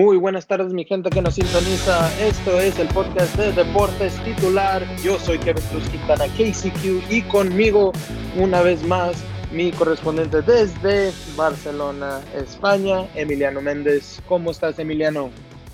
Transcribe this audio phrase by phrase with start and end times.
[0.00, 2.26] Muy buenas tardes, mi gente que nos sintoniza.
[2.26, 4.82] Esto es el podcast de Deportes Titular.
[5.04, 7.92] Yo soy Kevin Cruz Quintana, KCQ, y conmigo,
[8.38, 9.22] una vez más,
[9.52, 14.22] mi correspondiente desde Barcelona, España, Emiliano Méndez.
[14.26, 15.28] ¿Cómo estás, Emiliano?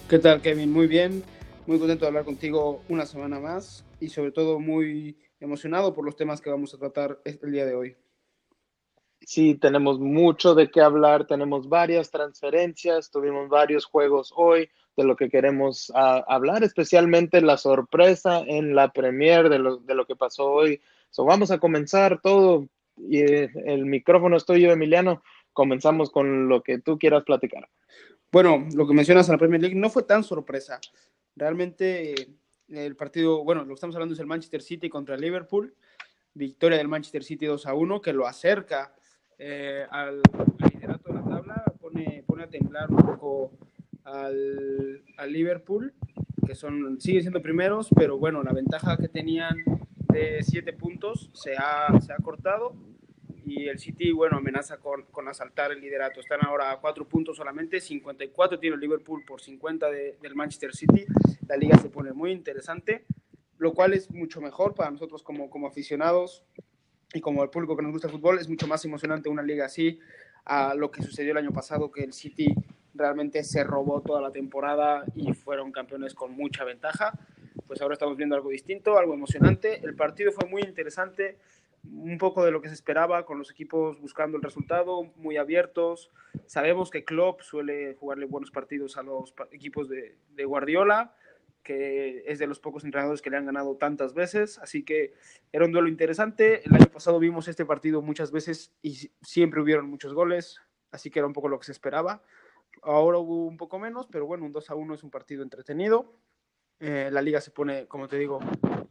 [0.09, 0.73] ¿Qué tal, Kevin?
[0.73, 1.23] Muy bien.
[1.69, 6.17] Muy contento de hablar contigo una semana más y, sobre todo, muy emocionado por los
[6.17, 7.97] temas que vamos a tratar el día de hoy.
[9.29, 15.17] Sí, tenemos mucho de qué hablar, tenemos varias transferencias, tuvimos varios juegos hoy de lo
[15.17, 20.15] que queremos ah, hablar, especialmente la sorpresa en la Premier de lo, de lo que
[20.15, 20.81] pasó hoy.
[21.11, 25.25] So, vamos a comenzar todo y eh, el micrófono es tuyo, Emiliano.
[25.53, 27.69] Comenzamos con lo que tú quieras platicar.
[28.31, 30.79] Bueno, lo que mencionas en la Premier League no fue tan sorpresa.
[31.35, 32.15] Realmente
[32.69, 35.75] el partido, bueno, lo que estamos hablando es el Manchester City contra el Liverpool.
[36.33, 38.95] Victoria del Manchester City 2 a 1, que lo acerca
[39.39, 40.23] eh, al,
[40.73, 43.53] liderato de la tabla, pone, pone a temblar un poco
[44.05, 45.93] al, al, Liverpool,
[46.47, 49.57] que son, siguen siendo primeros, pero bueno, la ventaja que tenían
[50.13, 52.75] de 7 puntos se ha, se ha cortado
[53.45, 56.19] y el City, bueno, amenaza con, con, asaltar el liderato.
[56.19, 60.75] Están ahora a 4 puntos solamente, 54 tiene el Liverpool por 50 de, del Manchester
[60.75, 61.05] City.
[61.47, 63.05] La liga se pone muy interesante,
[63.59, 66.45] lo cual es mucho mejor para nosotros como, como aficionados
[67.13, 69.67] y como el público que nos gusta el fútbol, es mucho más emocionante una liga
[69.67, 69.99] así
[70.45, 72.55] a lo que sucedió el año pasado, que el City
[72.95, 77.13] realmente se robó toda la temporada y fueron campeones con mucha ventaja.
[77.67, 79.81] Pues ahora estamos viendo algo distinto, algo emocionante.
[79.85, 81.37] El partido fue muy interesante,
[81.85, 86.11] un poco de lo que se esperaba, con los equipos buscando el resultado, muy abiertos.
[86.47, 91.15] Sabemos que Klopp suele jugarle buenos partidos a los equipos de, de Guardiola
[91.67, 95.15] que es de los pocos entrenadores que le han ganado tantas veces, así que
[95.51, 96.63] era un duelo interesante.
[96.65, 100.61] El año pasado vimos este partido muchas veces y siempre hubieron muchos goles,
[100.93, 102.23] así que era un poco lo que se esperaba.
[102.83, 106.15] Ahora hubo un poco menos, pero bueno, un 2 a 1 es un partido entretenido.
[106.79, 108.39] Eh, la liga se pone, como te digo,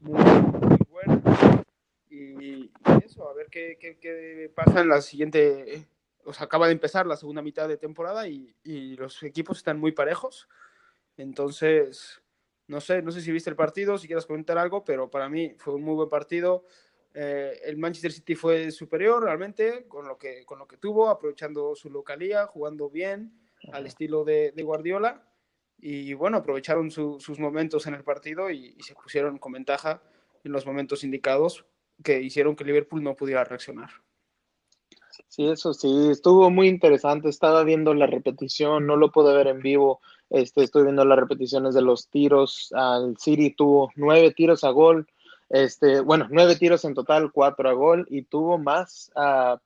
[0.01, 1.63] muy, muy buena.
[2.09, 2.71] Y
[3.05, 5.87] eso, a ver qué, qué, pasa en la siguiente.
[6.39, 8.53] Acaba de empezar la segunda mitad de temporada y
[8.97, 10.49] los equipos están muy parejos.
[11.15, 12.21] Entonces,
[12.67, 15.53] no sé, no sé si viste el partido, si quieres comentar algo, pero para mí
[15.57, 16.65] fue un muy buen partido.
[17.13, 21.75] Eh, el Manchester City fue superior realmente con lo que, con lo que tuvo, aprovechando
[21.75, 23.39] su localía, jugando bien
[23.71, 25.27] al estilo de, de Guardiola.
[25.77, 30.01] Y bueno, aprovecharon su, sus momentos en el partido y, y, se pusieron con ventaja
[30.43, 31.65] en los momentos indicados
[32.03, 33.89] que hicieron que Liverpool no pudiera reaccionar.
[35.27, 37.29] Sí, eso sí, estuvo muy interesante.
[37.29, 41.75] Estaba viendo la repetición, no lo pude ver en vivo este, estoy viendo las repeticiones
[41.75, 42.71] de los tiros.
[42.75, 45.07] Al City tuvo nueve tiros a gol.
[45.49, 49.11] Este, bueno, nueve tiros en total, cuatro a gol y tuvo más.
[49.15, 49.57] Uh,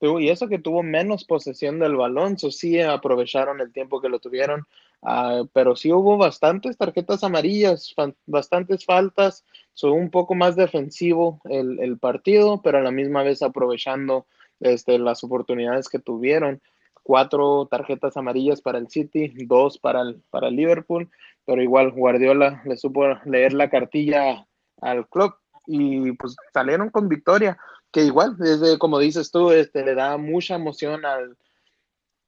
[0.00, 4.08] tuvo, y eso que tuvo menos posesión del balón, eso sí aprovecharon el tiempo que
[4.08, 4.66] lo tuvieron.
[5.02, 7.94] Uh, pero sí hubo bastantes tarjetas amarillas,
[8.26, 9.44] bastantes faltas,
[9.74, 14.26] fue un poco más defensivo el, el, partido, pero a la misma vez aprovechando
[14.60, 16.62] este, las oportunidades que tuvieron
[17.06, 21.08] cuatro tarjetas amarillas para el City, dos para el, para el Liverpool,
[21.44, 24.44] pero igual Guardiola le supo leer la cartilla
[24.80, 25.32] al club
[25.68, 27.58] y pues salieron con victoria,
[27.92, 31.36] que igual, desde como dices tú, este, le da mucha emoción al,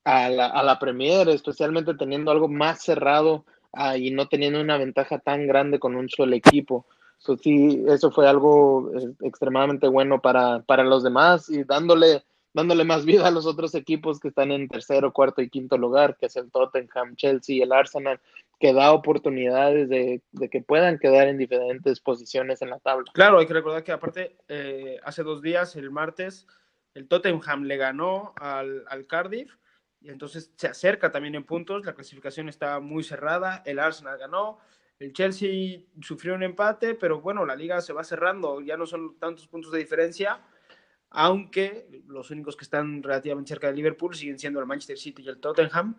[0.04, 4.78] a, la, a la Premier, especialmente teniendo algo más cerrado uh, y no teniendo una
[4.78, 6.86] ventaja tan grande con un solo equipo.
[7.18, 12.22] So, sí, eso fue algo eh, extremadamente bueno para, para los demás y dándole
[12.58, 16.16] dándole más vida a los otros equipos que están en tercero, cuarto y quinto lugar,
[16.16, 18.20] que es el Tottenham, Chelsea y el Arsenal,
[18.58, 20.20] que da oportunidades de,
[20.50, 23.04] que puedan quedar en diferentes posiciones en la tabla.
[23.14, 26.48] Claro, hay que recordar que aparte, eh, hace dos días, el martes,
[26.94, 29.56] el Tottenham le ganó al Cardiff
[30.00, 34.58] y entonces se acerca también en puntos, la clasificación está muy cerrada, el Arsenal ganó,
[34.98, 39.16] el Chelsea sufrió un empate, pero bueno, la liga se va cerrando, ya no son
[39.20, 40.40] tantos puntos de diferencia
[41.10, 45.28] aunque los únicos que están relativamente cerca de Liverpool siguen siendo el Manchester City y
[45.28, 45.96] el Tottenham,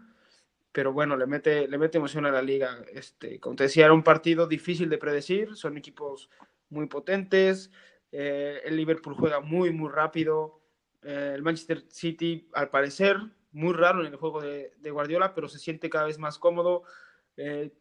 [0.72, 2.84] pero bueno, le mete, le mete emoción a la liga.
[2.94, 6.30] Este, como te decía, era un partido difícil de predecir, son equipos
[6.70, 7.72] muy potentes,
[8.12, 10.62] eh, el Liverpool juega muy, muy rápido,
[11.02, 13.18] eh, el Manchester City, al parecer,
[13.52, 16.84] muy raro en el juego de, Guardiola, pero se siente cada vez más cómodo.
[17.38, 17.72] Eh,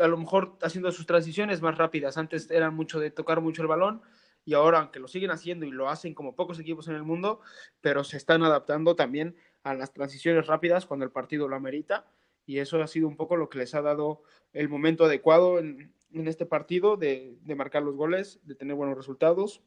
[0.00, 2.16] a lo mejor haciendo sus transiciones más rápidas.
[2.18, 4.02] Antes eran mucho de tocar mucho el balón,
[4.48, 7.40] y ahora, aunque lo siguen haciendo y lo hacen como pocos equipos en el mundo,
[7.82, 12.06] pero se están adaptando también a las transiciones rápidas cuando el partido lo amerita
[12.46, 14.22] y eso ha sido un poco lo que les ha dado
[14.54, 19.60] el momento adecuado en, este partido de, de, marcar los goles, de tener buenos resultados.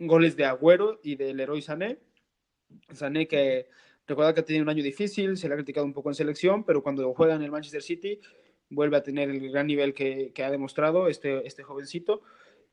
[0.00, 2.00] Goles de Agüero y del Leroy Sané.
[2.92, 3.68] Sané que
[4.08, 6.64] Recuerda que ha tenido un año difícil, se le ha criticado un poco en selección,
[6.64, 8.18] pero cuando juega en el Manchester City
[8.70, 12.22] vuelve a tener el gran nivel que, ha demostrado este, este jovencito.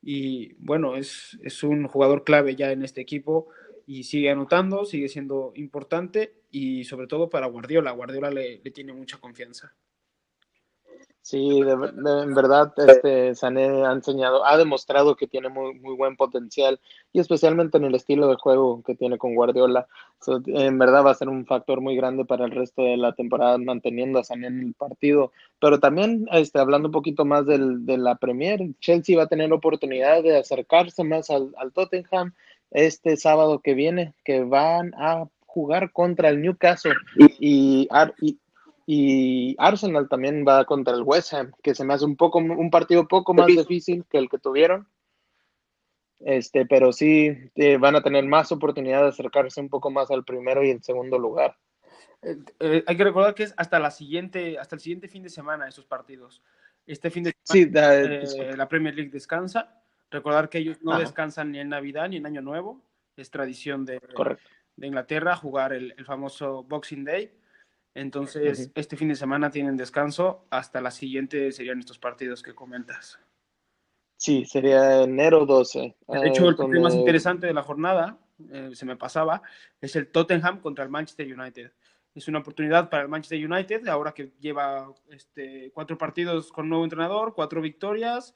[0.07, 3.47] Y bueno, es, es un jugador clave ya en este equipo
[3.87, 7.89] y sigue anotando, sigue siendo importante y sobre todo para Guardiola.
[7.89, 9.73] Guardiola le, le tiene mucha confianza.
[11.25, 16.79] Sí, en verdad, este Sané ha enseñado, ha demostrado que tiene muy, muy buen potencial
[17.13, 19.87] y especialmente en el estilo de juego que tiene con Guardiola.
[20.45, 23.57] en verdad va a ser un factor muy grande para el resto de la temporada
[23.57, 25.31] manteniendo a Sané en el partido.
[25.59, 29.51] Pero también, este, hablando un poquito más del, de la Premier, Chelsea va a tener
[29.51, 32.35] oportunidad de acercarse más al, al Tottenham
[32.69, 36.93] este sábado que viene, que van a jugar contra el Newcastle
[37.39, 37.87] y,
[38.21, 38.39] y
[39.57, 43.07] Arsenal también va contra el West Ham, que se me hace un poco un partido
[43.07, 44.87] poco más difícil que el que tuvieron.
[46.19, 50.23] Este, pero sí eh, van a tener más oportunidad de acercarse un poco más al
[50.23, 51.57] primero y el segundo lugar.
[52.21, 55.29] Eh, eh, hay que recordar que es hasta la siguiente, hasta el siguiente fin de
[55.29, 56.41] semana esos partidos.
[56.87, 59.81] Este fin de semana sí, la Premier League descansa.
[60.09, 62.81] Recordar que ellos no descansan ni en Navidad ni en Año Nuevo.
[63.17, 63.99] Es tradición de,
[64.75, 67.31] de Inglaterra jugar el, el famoso Boxing Day
[67.95, 70.45] entonces, este fin de semana tienen descanso.
[70.49, 73.17] Hasta la siguiente serían estos partidos que comentas.
[74.17, 75.95] Sí, sería enero 12.
[76.07, 78.17] De hecho, el partido más interesante de la jornada,
[78.51, 79.41] eh, se me pasaba,
[79.79, 81.71] es el Tottenham contra el Manchester United.
[82.13, 86.83] Es una oportunidad para el Manchester United, ahora que lleva este, cuatro partidos con nuevo
[86.83, 88.35] entrenador, cuatro victorias,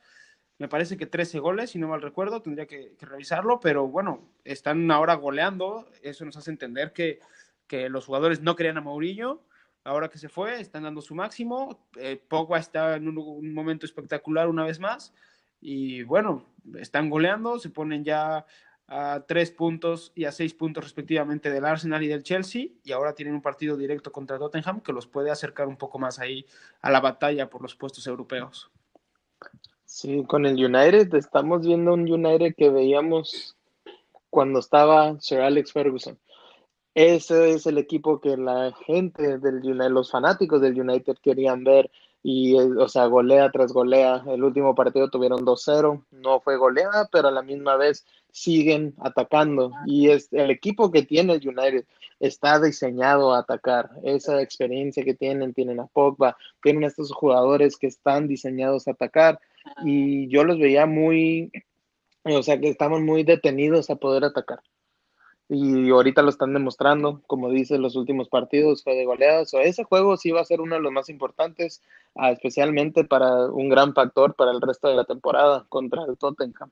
[0.58, 4.30] me parece que 13 goles, si no mal recuerdo, tendría que, que revisarlo, pero bueno,
[4.44, 7.20] están ahora goleando, eso nos hace entender que,
[7.68, 9.42] que los jugadores no querían a Mourinho
[9.84, 11.88] ahora que se fue, están dando su máximo.
[11.98, 15.14] Eh, Pogba está en un, momento espectacular una vez más.
[15.62, 16.46] Y bueno,
[16.78, 18.46] están goleando, se ponen ya
[18.88, 22.68] a tres puntos y a seis puntos respectivamente del Arsenal y del Chelsea.
[22.84, 26.20] Y ahora tienen un partido directo contra Tottenham que los puede acercar un poco más
[26.20, 26.46] ahí
[26.82, 28.72] a la batalla por los puestos europeos.
[29.86, 33.58] Sí, con el United estamos viendo un United que veíamos
[34.30, 36.20] cuando estaba Sir Alex Ferguson
[36.96, 41.92] ese es el equipo que la gente del United, los fanáticos del United querían ver
[42.24, 44.24] y, eh, o sea, golea tras golea.
[44.28, 49.72] El último partido tuvieron 2-0, no fue goleada, pero a la misma vez siguen atacando
[49.86, 51.86] y es el equipo que tiene el United
[52.20, 53.92] está diseñado a atacar.
[54.04, 58.92] Esa experiencia que tienen, tienen a Pogba, tienen a estos jugadores que están diseñados a
[58.92, 59.40] atacar
[59.86, 61.52] y yo los veía muy,
[62.24, 64.60] o sea, que estaban muy detenidos a poder atacar
[65.52, 69.52] y ahorita lo están demostrando, como dice, los últimos partidos fue de goleadas.
[69.56, 71.82] O ese juego sí va a ser uno de los más importantes,
[72.14, 76.70] ah, especialmente para un gran factor para el resto de la temporada contra el Tottenham.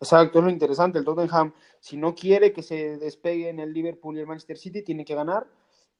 [0.00, 0.98] Exacto, es lo interesante.
[0.98, 4.82] El Tottenham, si no quiere que se despegue en el Liverpool y el Manchester City,
[4.82, 5.46] tiene que ganar.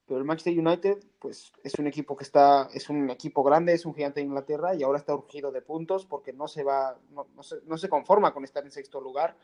[0.05, 3.87] Pero el Manchester United, pues es un equipo que está, es un equipo grande, es
[3.87, 7.27] un gigante de Inglaterra y ahora está urgido de puntos porque no se va, no,
[7.67, 9.37] no se conforma con estar en sexto lugar.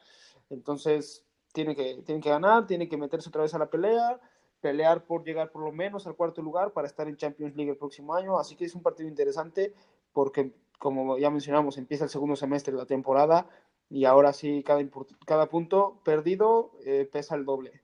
[0.50, 1.24] Entonces,
[1.54, 4.20] tiene que, tiene que ganar, tiene que meterse otra vez a la pelea,
[4.60, 7.78] pelear por llegar por lo menos al cuarto lugar para estar en Champions League el
[7.78, 8.38] próximo año.
[8.38, 9.72] Así que es un partido interesante
[10.12, 13.48] porque, como ya mencionamos, empieza el segundo semestre de la temporada
[13.88, 17.80] y ahora sí, cada, punto perdido eh, pesa el doble.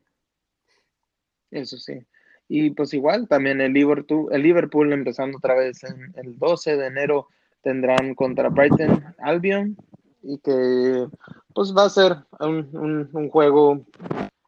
[1.52, 2.04] Eso sí.
[2.48, 6.86] Y pues igual también el Liverpool, el Liverpool empezando otra vez en el 12 de
[6.86, 7.28] enero
[7.62, 9.76] tendrán contra Brighton Albion
[10.22, 11.06] y que
[11.54, 13.84] pues va a ser un, juego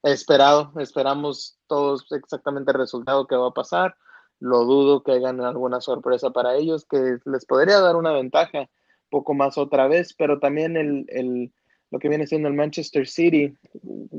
[0.02, 0.72] esperado.
[0.78, 3.96] Esperamos todos exactamente el resultado que va a pasar.
[4.40, 8.68] Lo dudo que hagan alguna sorpresa para ellos, que les podría dar una ventaja
[9.10, 11.52] poco más otra vez, pero también el,
[11.90, 13.54] lo que viene siendo el Manchester City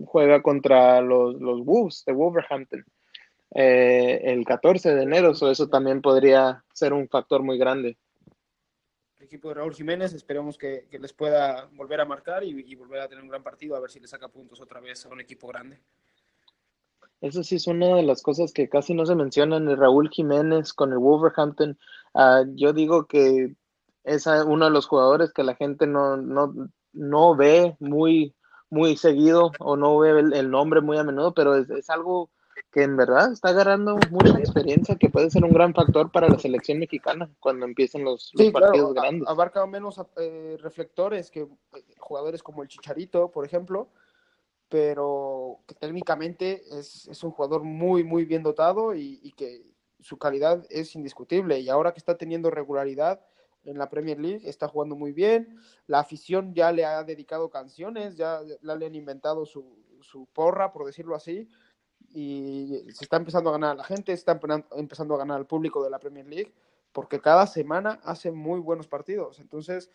[0.05, 2.85] juega contra los, los Wolves de Wolverhampton
[3.55, 7.97] eh, el 14 de enero, eso también podría ser un factor muy grande
[9.23, 10.13] equipo de Raúl Jiménez.
[10.13, 13.79] Esperemos que, les pueda volver a marcar y, volver a tener un gran partido, a
[13.79, 15.79] ver si le saca puntos otra vez a un equipo grande.
[17.21, 20.73] Eso sí es una de las cosas que casi no se mencionan de Raúl Jiménez
[20.73, 21.79] con el Wolverhampton.
[22.13, 23.55] Ah, yo digo que
[24.03, 26.53] es uno de los jugadores que la gente no, no,
[26.91, 28.35] no ve muy,
[28.69, 32.29] muy seguido o no ve el, nombre muy a menudo, pero es, es algo
[32.73, 36.39] que en verdad está agarrando mucha experiencia que puede ser un gran factor para la
[36.39, 39.27] selección mexicana cuando empiecen los, partidos grandes.
[39.27, 41.47] Abarca menos eh, reflectores que eh,
[41.99, 43.89] jugadores como el Chicharito, por ejemplo,
[44.69, 49.63] pero que técnicamente es, es un jugador muy, muy bien dotado y, y, que
[49.99, 51.59] su calidad es indiscutible.
[51.59, 53.21] Y ahora que está teniendo regularidad
[53.65, 55.59] en la Premier League, está jugando muy bien.
[55.85, 60.87] La afición ya le ha dedicado canciones, ya le han inventado su, su porra, por
[60.87, 61.47] decirlo así
[62.13, 64.39] y se está empezando a ganar a la gente, se está
[64.75, 66.53] empezando a ganar al público de la Premier League,
[66.91, 69.39] porque cada semana hace muy buenos partidos.
[69.39, 69.89] Entonces,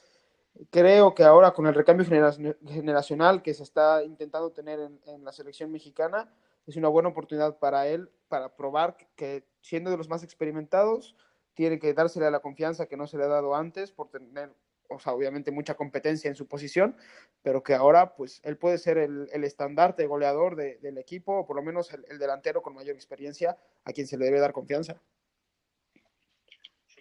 [0.70, 5.70] creo que ahora con el recambio generacional que se está intentando tener en, la selección
[5.70, 6.32] mexicana,
[6.66, 11.14] es una buena oportunidad para él para probar que siendo de los más experimentados,
[11.54, 14.52] tiene que dársele la confianza que no se le ha dado antes por tener,
[14.88, 16.96] o sea, obviamente mucha competencia en su posición,
[17.42, 21.56] pero que ahora pues él puede ser el, el estandarte goleador del equipo, o por
[21.56, 25.00] lo menos el, delantero con mayor experiencia a quien se le debe dar confianza.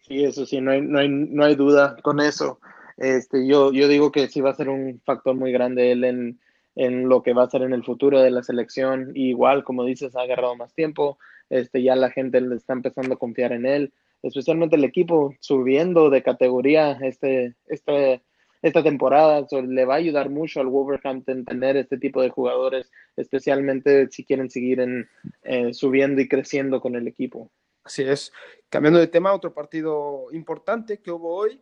[0.03, 2.59] Sí, eso sí, no hay, no no hay duda con eso.
[2.97, 6.39] Este, yo, yo digo que sí va a ser un factor muy grande él en,
[6.75, 9.11] en lo que va a ser en el futuro de la selección.
[9.15, 11.17] igual, como dices, ha agarrado más tiempo,
[11.49, 13.93] este, ya la gente le está empezando a confiar en él,
[14.23, 18.21] especialmente el equipo subiendo de categoría este, este,
[18.61, 19.45] esta temporada.
[19.51, 24.49] le va a ayudar mucho al Wolverhampton tener este tipo de jugadores, especialmente si quieren
[24.49, 25.09] seguir en,
[25.43, 27.51] eh, subiendo y creciendo con el equipo.
[27.83, 28.33] Así es.
[28.69, 31.61] Cambiando de tema, otro partido importante que hubo hoy,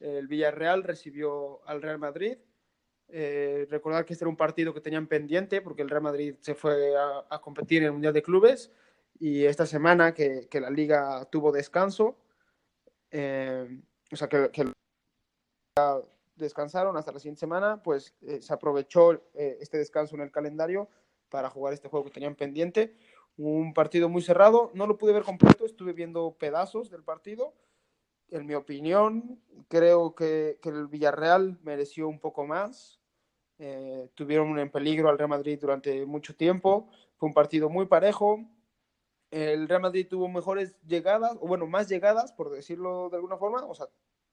[0.00, 2.36] el Villarreal recibió al Real Madrid
[3.14, 6.54] eh, recordar que este era un partido que tenían pendiente porque el Real Madrid se
[6.54, 6.94] fue
[7.28, 8.72] a, competir en el Mundial de Clubes
[9.22, 12.16] y esta semana que, la liga tuvo descanso,
[13.12, 13.68] eh,
[14.10, 14.50] o sea que,
[16.34, 20.88] descansaron hasta la siguiente semana, pues eh, se aprovechó este descanso en el calendario
[21.28, 22.96] para jugar este juego que tenían pendiente.
[23.36, 27.54] Un partido muy cerrado, no lo pude ver completo, estuve viendo pedazos del partido.
[28.28, 32.98] En mi opinión, creo que, que el Villarreal mereció un poco más.
[33.60, 36.88] Eh, tuvieron en peligro al Real Madrid durante mucho tiempo.
[37.18, 38.44] Fue un partido muy parejo.
[39.32, 43.64] El Real Madrid tuvo mejores llegadas, o bueno, más llegadas, por decirlo de alguna forma.
[43.64, 43.86] O sea,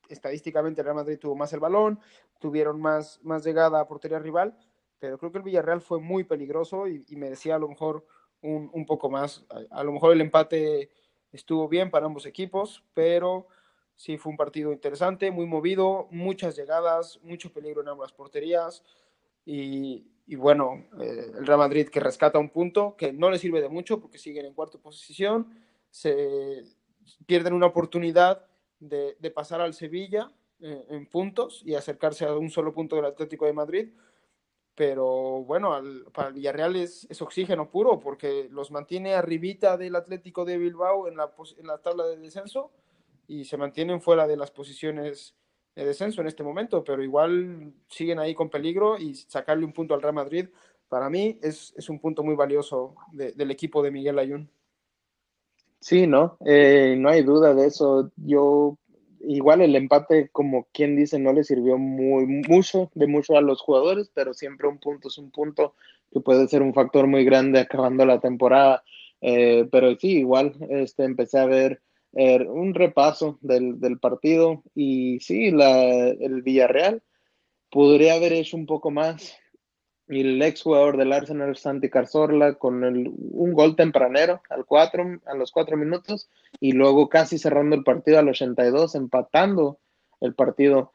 [0.09, 2.01] estadísticamente el Real Madrid tuvo más el balón,
[2.37, 4.57] tuvieron más, más llegada a portería rival,
[4.99, 8.05] pero creo que el Villarreal fue muy peligroso y, merecía a lo mejor
[8.41, 9.45] un, un poco más.
[9.49, 10.89] A, a, lo mejor el empate
[11.31, 13.47] estuvo bien para ambos equipos, pero
[13.95, 18.83] sí fue un partido interesante, muy movido, muchas llegadas, mucho peligro en ambas porterías.
[19.45, 23.69] Y, bueno, eh, el Real Madrid que rescata un punto que no le sirve de
[23.69, 25.47] mucho porque siguen en cuarta posición,
[25.89, 26.63] se
[27.25, 28.45] pierden una oportunidad
[28.79, 33.45] de, pasar al Sevilla eh, en puntos y acercarse a un solo punto del Atlético
[33.45, 33.89] de Madrid.
[34.75, 35.77] Pero bueno,
[36.13, 41.17] para el Villarreal es, oxígeno puro porque los mantiene arribita del Atlético de Bilbao en
[41.17, 42.71] la, en la tabla de descenso
[43.27, 45.35] y se mantienen fuera de las posiciones
[45.79, 49.93] de descenso en este momento, pero igual siguen ahí con peligro y sacarle un punto
[49.93, 50.47] al Real Madrid,
[50.89, 54.49] para mí es, un punto muy valioso del equipo de Miguel Ayun.
[55.79, 58.11] Sí, no, eh, no hay duda de eso.
[58.17, 58.77] Yo,
[59.21, 63.61] igual el empate, como quien dice, no le sirvió muy mucho, de mucho a los
[63.61, 65.75] jugadores, pero siempre un punto es un punto
[66.11, 68.83] que puede ser un factor muy grande acabando la temporada.
[69.21, 71.81] Eh, pero sí, igual este, empecé a ver
[72.13, 77.03] Er, un repaso del, del, partido y sí, la, el Villarreal
[77.69, 79.37] podría haber hecho un poco más.
[80.07, 85.35] Y el ex jugador del Arsenal, Santi Carzorla con un gol tempranero al cuatro, a
[85.35, 89.77] los cuatro minutos y luego casi cerrando el partido al 82, empatando
[90.19, 90.93] el partido.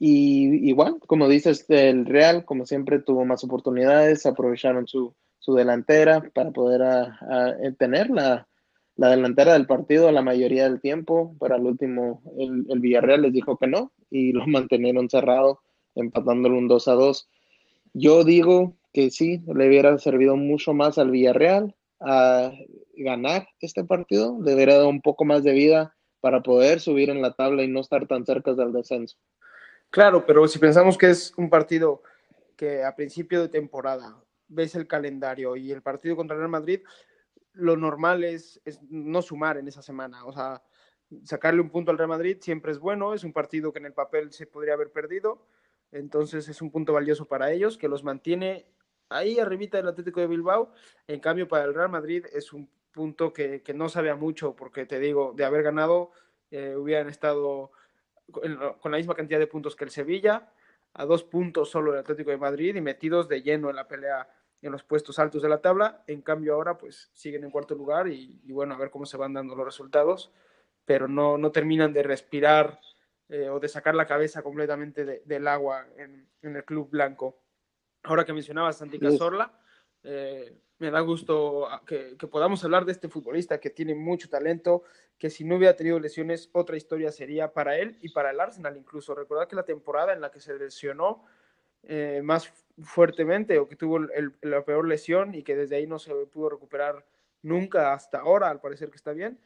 [0.00, 6.20] Y igual, como dices, el Real, como siempre, tuvo más oportunidades, aprovecharon su, su delantera
[6.34, 8.48] para poder a tener la,
[8.96, 13.32] la delantera del partido la mayoría del tiempo, pero al último el, el Villarreal les
[13.32, 15.60] dijo que no y lo mantenieron cerrado,
[15.94, 17.28] empatándolo un 2 a 2.
[17.94, 22.52] Yo digo que sí, le hubiera servido mucho más al Villarreal a
[22.96, 27.22] ganar este partido, le hubiera dado un poco más de vida para poder subir en
[27.22, 29.16] la tabla y no estar tan cerca del descenso.
[29.90, 32.02] Claro, pero si pensamos que es un partido
[32.56, 34.16] que a principio de temporada
[34.48, 36.80] ves el calendario y el partido contra el Real Madrid,
[37.56, 40.24] lo normal es, no sumar en esa semana.
[40.24, 40.62] O sea,
[41.24, 43.92] sacarle un punto al Real Madrid siempre es bueno, es un partido que en el
[43.92, 45.46] papel se podría haber perdido,
[45.92, 48.66] entonces es un punto valioso para ellos, que los mantiene
[49.08, 50.72] ahí arribita del Atlético de Bilbao,
[51.06, 54.84] en cambio para el Real Madrid es un punto que, no sabe a mucho, porque
[54.84, 56.10] te digo, de haber ganado
[56.50, 57.70] eh, hubieran estado
[58.32, 60.52] con la misma cantidad de puntos que el Sevilla,
[60.94, 64.28] a dos puntos solo el Atlético de Madrid y metidos de lleno en la pelea
[64.62, 66.02] en los puestos altos de la tabla.
[66.06, 69.34] En cambio ahora pues siguen en cuarto lugar y, bueno, a ver cómo se van
[69.34, 70.32] dando los resultados,
[70.84, 72.80] pero no, no terminan de respirar
[73.28, 77.42] eh, o de sacar la cabeza completamente del agua en, el club blanco.
[78.02, 79.52] Ahora que mencionabas Santi Cazorla,
[80.04, 84.84] eh, me da gusto que, que, podamos hablar de este futbolista que tiene mucho talento,
[85.18, 88.76] que si no hubiera tenido lesiones, otra historia sería para él y para el Arsenal
[88.76, 89.14] incluso.
[89.14, 91.24] Recordad que la temporada en la que se lesionó
[91.86, 92.52] eh, más
[92.82, 97.06] fuertemente o que tuvo la peor lesión y que desde ahí no se pudo recuperar
[97.42, 99.38] nunca hasta ahora, al parecer que está bien,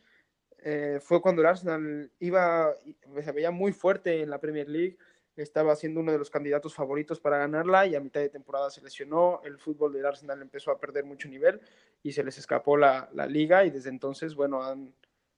[0.62, 2.75] eh, fue cuando el Arsenal iba,
[3.23, 4.99] se veía muy fuerte en la Premier League,
[5.37, 8.82] estaba siendo uno de los candidatos favoritos para ganarla y a mitad de temporada se
[8.82, 11.61] lesionó, el fútbol del Arsenal empezó a perder mucho nivel
[12.02, 14.94] y se les escapó la, la liga y desde entonces, bueno, han,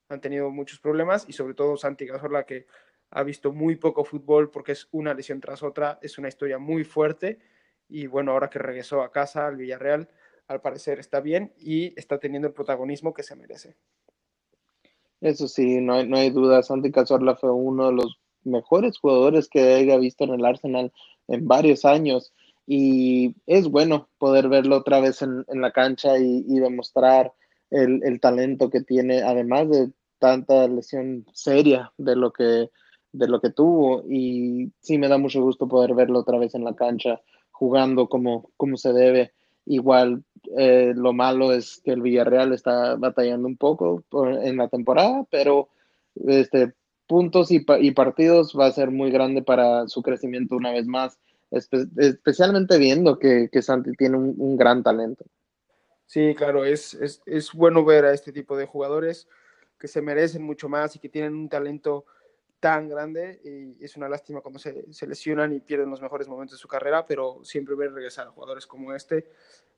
[0.09, 2.67] han, tenido muchos problemas y sobre todo Santi Cazorla que
[3.13, 6.83] ha visto muy poco fútbol porque es una lesión tras otra, es una historia muy
[6.83, 7.39] fuerte
[7.89, 10.09] y bueno, ahora que regresó a casa al Villarreal,
[10.49, 13.77] al parecer está bien y está teniendo el protagonismo que se merece.
[15.21, 19.49] Eso sí, no hay, no hay duda, Santi Cazorla fue uno de los mejores jugadores
[19.49, 20.91] que haya visto en el Arsenal
[21.29, 22.33] en varios años
[22.67, 27.33] y es bueno poder verlo otra vez en, en la cancha y, y demostrar
[27.71, 32.71] el, el, talento que tiene, además de tanta lesión seria de lo que
[33.13, 36.65] de lo que tuvo y sí me da mucho gusto poder verlo otra vez en
[36.65, 39.33] la cancha jugando como, como se debe.
[39.67, 40.25] Igual
[40.57, 45.69] eh, lo malo es que el Villarreal está batallando un poco en la temporada, pero
[46.27, 46.73] este,
[47.07, 51.19] puntos y, y, partidos va a ser muy grande para su crecimiento una vez más,
[51.51, 55.25] espe especialmente viendo que, que, Santi tiene un, un gran talento.
[56.07, 59.29] Sí, claro, es, es, es, bueno ver a este tipo de jugadores
[59.79, 62.05] que se merecen mucho más y que tienen un talento
[62.63, 66.63] tan grande y es una lástima cuando se, lesionan y pierden los mejores momentos de
[66.63, 69.29] su carrera, pero siempre ver regresar a jugadores como este,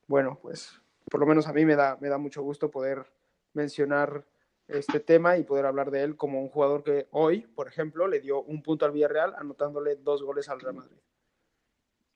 [0.07, 3.07] bueno, pues por lo menos a mí me da, me da mucho gusto poder
[3.55, 4.27] mencionar
[4.69, 8.21] este tema y poder hablar de él como un jugador que hoy, por ejemplo, le
[8.21, 10.99] dio un punto al Villarreal anotándole dos goles al Real Madrid.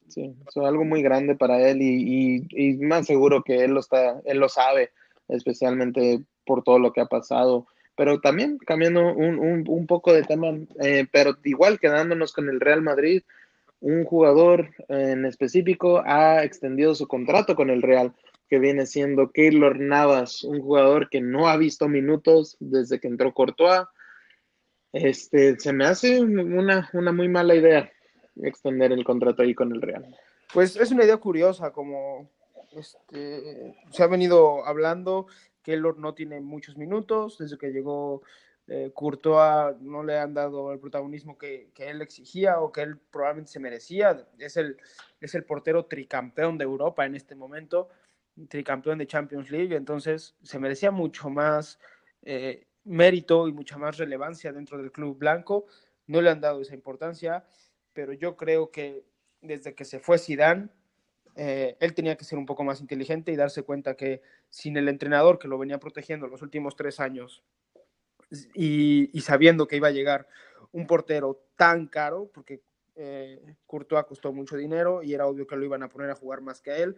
[0.08, 4.20] Sí, es algo muy grande para él y, y, más seguro que él lo, está,
[4.26, 4.90] él lo sabe,
[5.28, 7.66] especialmente por todo lo que ha pasado.
[7.98, 12.60] Pero también cambiando un, un, un poco de tema, eh, pero igual quedándonos con el
[12.60, 13.22] Real Madrid,
[13.80, 18.14] un jugador en específico ha extendido su contrato con el Real
[18.48, 23.34] que viene siendo Keylor Navas, un jugador que no ha visto minutos desde que entró
[23.34, 23.82] Courtois.
[24.92, 27.90] Este, se me hace una, una muy mala idea
[28.36, 30.16] extender el contrato ahí con el Real.
[30.54, 32.30] Pues es una idea curiosa, como
[32.72, 35.26] este, se ha venido hablando,
[35.68, 38.22] Keylor no tiene muchos minutos, desde que llegó
[38.68, 43.52] eh, Courtois no le han dado el protagonismo que, él exigía o que él probablemente
[43.52, 44.26] se merecía.
[44.38, 44.78] Es el,
[45.20, 47.90] es el portero tricampeón de Europa en este momento
[48.48, 51.78] tricampeón de Champions League, entonces se merecía mucho más
[52.22, 55.66] eh, mérito y mucha más relevancia dentro del club blanco.
[56.06, 57.44] No le han dado esa importancia,
[57.92, 59.04] pero yo creo que
[59.42, 60.70] desde que se fue Zidane,
[61.40, 64.88] eh, él tenía que ser un poco más inteligente y darse cuenta que sin el
[64.88, 67.44] entrenador que lo venía protegiendo los últimos tres años
[68.54, 70.26] y, sabiendo que iba a llegar
[70.72, 72.60] un portero tan caro, porque
[72.96, 76.40] eh, Courtois costó mucho dinero y era obvio que lo iban a poner a jugar
[76.40, 76.96] más que a él,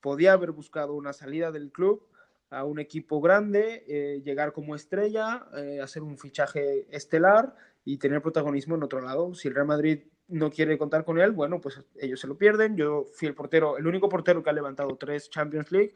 [0.00, 2.06] podía haber buscado una salida del club
[2.50, 8.22] a un equipo grande, eh, llegar como estrella, eh, hacer un fichaje estelar y tener
[8.22, 9.34] protagonismo en otro lado.
[9.34, 12.76] Si el Real Madrid no quiere contar con él, bueno, pues ellos se lo pierden.
[12.76, 15.92] Yo fui el portero, el único portero que ha levantado tres Champions League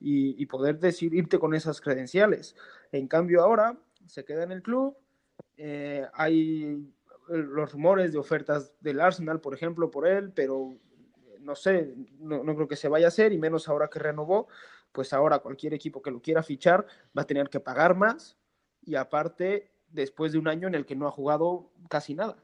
[0.00, 2.56] y, poder decir irte con esas credenciales.
[2.92, 4.96] En cambio ahora se queda en el club,
[5.56, 6.92] eh, hay
[7.28, 10.76] los rumores de ofertas del Arsenal, por ejemplo, por él, pero
[11.40, 14.48] no sé, no, no, creo que se vaya a hacer, y menos ahora que renovó,
[14.92, 18.36] pues ahora cualquier equipo que lo quiera fichar va a tener que pagar más,
[18.82, 22.43] y aparte, después de un año en el que no ha jugado casi nada.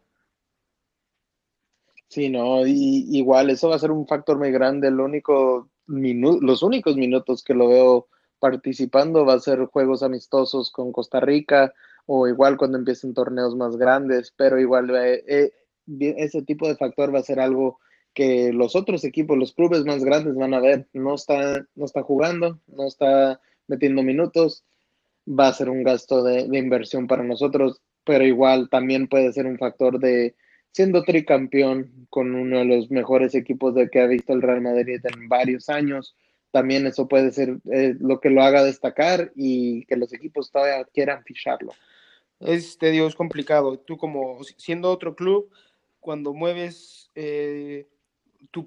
[2.10, 4.88] Sí, no, y, igual eso va a ser un factor muy grande.
[4.88, 8.08] Único minu los únicos minutos que lo veo
[8.40, 11.72] participando va a ser juegos amistosos con Costa Rica
[12.06, 15.52] o igual cuando empiecen torneos más grandes, pero igual eh, eh,
[16.18, 17.78] ese tipo de factor va a ser algo
[18.14, 22.02] que los otros equipos, los clubes más grandes van a ver, no está, no está
[22.02, 24.64] jugando, no está metiendo minutos,
[25.28, 29.58] va a ser un gasto de inversión para nosotros, pero igual también puede ser un
[29.58, 30.34] factor de
[30.72, 35.00] siendo tricampeón con uno de los mejores equipos de que ha visto el Real Madrid
[35.04, 36.14] en varios años,
[36.50, 40.84] también eso puede ser eh, lo que lo haga destacar y que los equipos todavía
[40.84, 41.72] quieran ficharlo.
[42.40, 43.78] Es tedio, es complicado.
[43.78, 45.50] Tú como siendo otro club,
[46.00, 47.86] cuando mueves eh,
[48.50, 48.66] tu,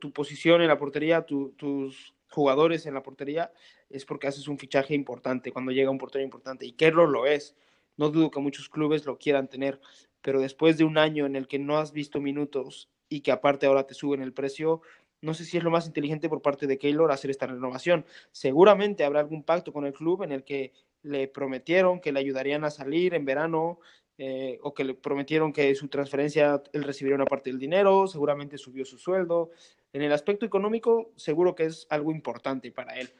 [0.00, 3.52] tu, posición en la portería, tu, tus jugadores en la portería,
[3.90, 6.66] es porque haces un fichaje importante cuando llega un portero importante.
[6.66, 7.54] Y Kerlo lo es.
[7.98, 9.78] No dudo que muchos clubes lo quieran tener,
[10.22, 13.66] pero después de un año en el que no has visto minutos y que aparte
[13.66, 14.80] ahora te suben el precio,
[15.20, 18.04] no sé si es lo más inteligente por parte de Keylor hacer esta renovación.
[18.32, 22.64] Seguramente habrá algún pacto con el club en el que le prometieron que le ayudarían
[22.64, 23.80] a salir en verano
[24.18, 28.58] eh, o que le prometieron que su transferencia él recibiría una parte del dinero, seguramente
[28.58, 29.50] subió su sueldo.
[29.92, 33.12] En el aspecto económico, seguro que es algo importante para él.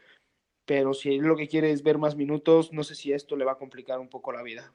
[0.65, 3.45] Pero si él lo que quiere es ver más minutos, no sé si esto le
[3.45, 4.73] va a complicar un poco la vida.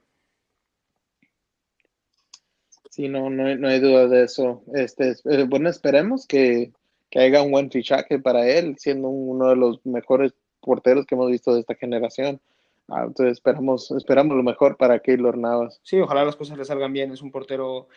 [2.97, 4.63] Sí, no, no, no hay duda de eso.
[4.73, 6.71] Este, eh, bueno, esperemos que,
[7.12, 11.29] que haya un buen fichaje para él, siendo uno de los mejores porteros que hemos
[11.29, 12.41] visto de esta generación.
[12.88, 15.79] Ah, entonces esperamos, esperamos lo mejor para Keylor Navas.
[15.83, 17.12] Sí, ojalá las cosas le salgan bien.
[17.12, 17.88] Es un portero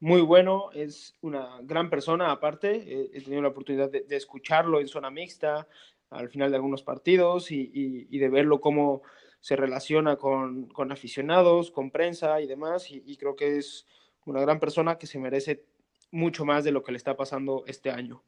[0.00, 3.10] muy bueno, es una gran persona aparte.
[3.16, 5.68] He tenido la oportunidad de, escucharlo en zona mixta
[6.10, 7.70] al final de algunos partidos y,
[8.10, 9.02] y, de verlo cómo
[9.38, 12.90] se relaciona con, con aficionados, con prensa y demás.
[12.90, 13.86] Y, creo que es
[14.28, 15.64] una gran persona que se merece
[16.10, 18.22] mucho más de lo que le está pasando este año.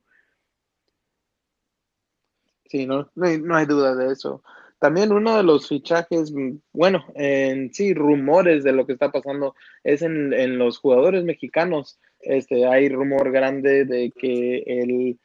[2.66, 4.42] Sí, no, no hay, no hay duda de eso.
[4.78, 6.32] También uno de los fichajes,
[6.72, 11.98] bueno, en sí, rumores de lo que está pasando es en, en los jugadores mexicanos.
[12.20, 15.18] Este, hay rumor grande de que el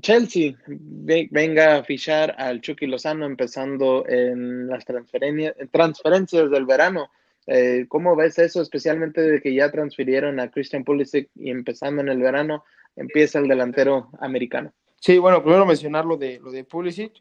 [0.00, 7.10] Chelsea venga a fichar al Chucky Lozano empezando en las transferencias del verano.
[7.46, 12.08] Eh, ¿Cómo ves eso, especialmente de que ya transfirieron a Christian Pulisic y empezando en
[12.08, 12.64] el verano
[12.96, 14.72] empieza el delantero americano?
[15.00, 17.20] Sí, bueno, primero mencionar lo de, lo de Pulisic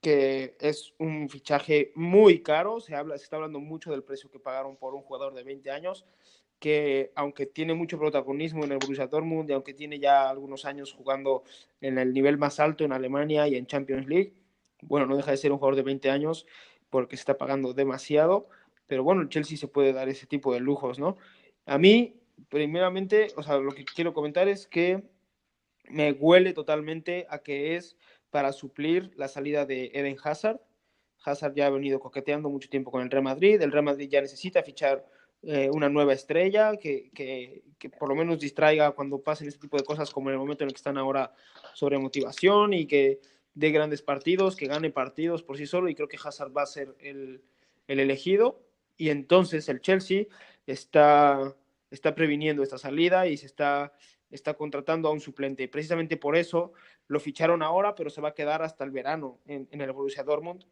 [0.00, 4.38] que es un fichaje muy caro, se, habla, se está hablando mucho del precio que
[4.38, 6.06] pagaron por un jugador de 20 años,
[6.58, 10.92] que aunque tiene mucho protagonismo en el Borussia Dortmund y aunque tiene ya algunos años
[10.92, 11.42] jugando
[11.80, 14.34] en el nivel más alto en Alemania y en Champions League,
[14.82, 16.46] bueno, no deja de ser un jugador de 20 años
[16.88, 18.48] porque se está pagando demasiado,
[18.90, 21.16] pero bueno, el Chelsea se puede dar ese tipo de lujos, ¿no?
[21.64, 25.04] A mí, primeramente, o sea, lo que quiero comentar es que
[25.88, 27.96] me huele totalmente a que es
[28.30, 30.60] para suplir la salida de Eden Hazard.
[31.24, 33.62] Hazard ya ha venido coqueteando mucho tiempo con el Real Madrid.
[33.62, 35.06] El Real Madrid ya necesita fichar
[35.42, 39.76] eh, una nueva estrella que, que, que, por lo menos distraiga cuando pasen este tipo
[39.76, 41.32] de cosas, como en el momento en el que están ahora
[41.74, 43.20] sobre motivación y que
[43.54, 45.88] dé grandes partidos, que gane partidos por sí solo.
[45.88, 47.44] Y creo que Hazard va a ser el,
[47.90, 48.62] el elegido.
[49.00, 50.26] Y entonces el Chelsea
[50.66, 51.56] está,
[51.90, 53.94] está previniendo esta salida y se está
[54.30, 55.68] está contratando a un suplente.
[55.68, 56.72] Precisamente por eso
[57.06, 60.64] lo ficharon ahora, pero se va a quedar hasta el verano en, el Borussia Dortmund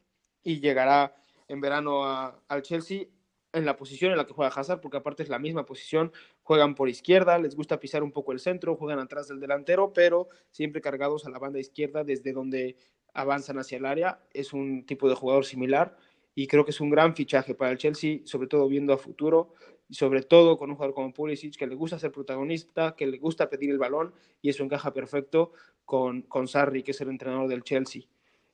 [0.42, 1.16] y llegará
[1.48, 3.06] en verano al Chelsea
[3.54, 6.12] en la posición en la que juega Hazard, porque aparte es la misma posición,
[6.42, 10.28] juegan por izquierda, les gusta pisar un poco el centro, juegan atrás del delantero, pero
[10.50, 12.76] siempre cargados a la banda izquierda desde donde
[13.14, 14.20] avanzan hacia el área.
[14.34, 15.96] Es un tipo de jugador similar
[16.38, 19.54] y creo que es un gran fichaje para el Chelsea, sobre todo viendo a futuro
[19.88, 23.18] y sobre todo con un jugador como Pulisic que le gusta ser protagonista, que le
[23.18, 25.50] gusta pedir el balón y eso encaja perfecto
[25.84, 28.02] con, con Sarri, que es el entrenador del Chelsea.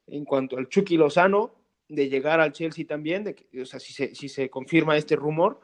[0.06, 3.92] En cuanto al Chucky Lozano, de llegar al Chelsea también, de que, o sea, si
[3.92, 5.60] se, si se confirma este rumor,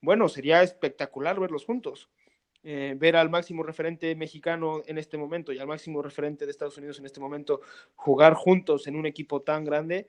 [0.00, 2.08] bueno, sería espectacular verlos juntos.
[2.62, 6.78] Eh, ver al máximo referente mexicano en este momento y al máximo referente de Estados
[6.78, 7.62] Unidos en este momento
[7.96, 10.06] jugar juntos en un equipo tan grande,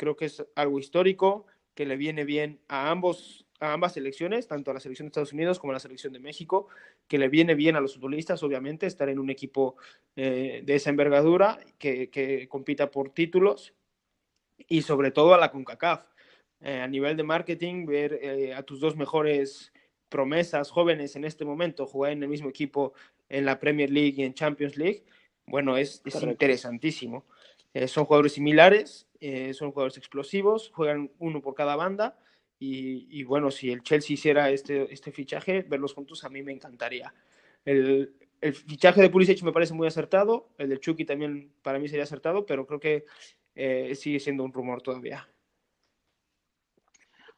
[0.00, 4.70] creo que es algo histórico, que le viene bien a ambos a ambas selecciones, tanto
[4.70, 6.68] a la selección de Estados Unidos como a la selección de México,
[7.06, 9.76] que le viene bien a los futbolistas, obviamente, estar en un equipo
[10.16, 13.74] eh, de esa envergadura que, que, compita por títulos
[14.66, 16.06] y sobre todo a la CONCACAF.
[16.62, 19.70] Eh, a nivel de marketing, ver eh, a tus dos mejores
[20.08, 22.94] promesas jóvenes en este momento jugar en el mismo equipo
[23.28, 25.04] en la Premier League y en Champions League,
[25.44, 27.26] bueno, es, es interesantísimo.
[27.86, 29.09] son jugadores similares,
[29.52, 32.18] son jugadores explosivos, juegan uno por cada banda
[32.58, 37.14] y, bueno, si el Chelsea hiciera este, este fichaje, verlos juntos a mí me encantaría.
[37.64, 41.88] El, el fichaje de Pulisic me parece muy acertado, el de Chucky también para mí
[41.88, 43.04] sería acertado, pero creo que
[43.54, 45.28] eh, sigue siendo un rumor todavía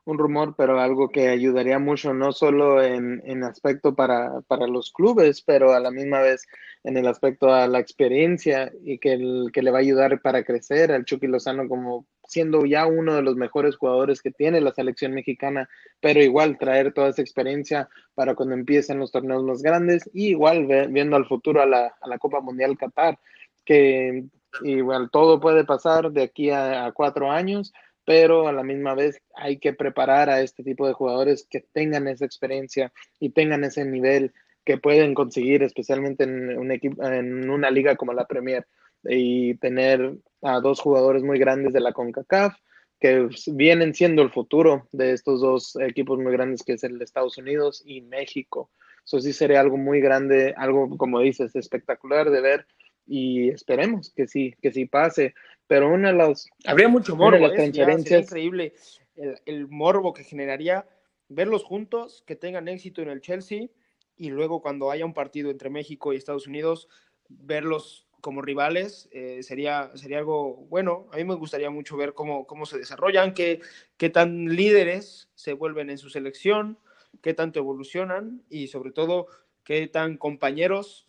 [0.04, 4.92] un rumor, pero algo que ayudaría mucho, no solo en, en aspecto para, para, los
[4.92, 6.46] clubes, pero a la misma vez
[6.82, 10.42] en el aspecto a la experiencia y que, el, que le va a ayudar para
[10.44, 14.72] crecer al Chucky Lozano como siendo ya uno de los mejores jugadores que tiene la
[14.72, 15.68] selección mexicana,
[16.00, 20.66] pero igual traer toda esa experiencia para cuando empiecen los torneos más grandes y igual
[20.90, 23.18] viendo al futuro a la, a la Copa Mundial Qatar,
[23.64, 24.24] que
[24.64, 27.72] igual todo puede pasar de aquí a, a cuatro años,
[28.04, 32.08] pero a la misma vez hay que preparar a este tipo de jugadores que tengan
[32.08, 34.32] esa experiencia y tengan ese nivel
[34.64, 38.66] que pueden conseguir, especialmente en, un equipo, en una liga como la Premier,
[39.04, 42.54] y tener a dos jugadores muy grandes de la CONCACAF
[43.00, 47.36] que vienen siendo el futuro de estos dos equipos muy grandes que es el Estados
[47.36, 48.70] Unidos y México.
[49.04, 52.66] Eso sí sería algo muy grande, algo como dices, espectacular de ver
[53.04, 55.34] y esperemos que sí, que sí pase.
[55.72, 56.50] Pero una de las...
[56.66, 57.64] Habría mucho morbo, ¿eh?
[57.64, 58.74] increíble
[59.16, 60.86] el, el, morbo que generaría
[61.30, 63.68] verlos juntos, que tengan éxito en el Chelsea
[64.14, 66.90] y luego cuando haya un partido entre México y Estados Unidos,
[67.30, 71.06] verlos como rivales eh, sería, sería algo bueno.
[71.10, 73.62] A mí me gustaría mucho ver cómo, cómo se desarrollan, qué,
[73.96, 76.78] qué tan líderes se vuelven en su selección,
[77.22, 79.26] qué tanto evolucionan y sobre todo
[79.64, 81.06] qué tan compañeros